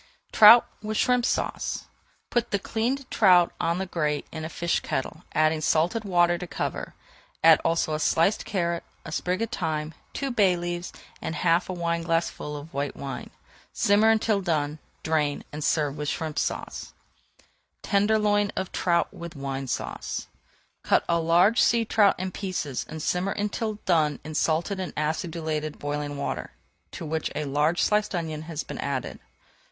[0.31, 1.83] TROUT WITH SHRIMP SAUCE
[2.31, 6.47] Put the cleaned trout on the grate in a fish kettle, adding salted water to
[6.47, 6.95] cover.
[7.43, 10.91] Add also a sliced carrot, a sprig of thyme, two bay leaves
[11.21, 13.29] and half a wineglassful of white wine.
[13.73, 16.93] Simmer until done, drain, and serve with Shrimp Sauce.
[17.83, 20.25] [Page 426] TENDERLOIN OF TROUT WITH WINE SAUCE
[20.83, 25.77] Cut a large sea trout in pieces and simmer until done in salted and acidulated
[25.77, 26.53] boiling water
[26.89, 29.19] to which a large sliced onion has been added.